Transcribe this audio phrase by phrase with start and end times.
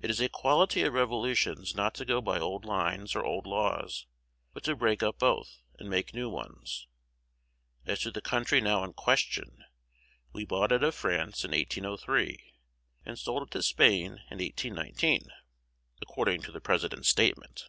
[0.00, 4.06] It is a quality of revolutions not to go by old lines or old laws,
[4.54, 6.86] but to break up both, and make new ones.
[7.84, 9.64] As to the country now in question,
[10.32, 12.54] we bought it of France in 1803,
[13.04, 15.26] and sold it to Spain in 1819,
[16.00, 17.64] according to the President's statement.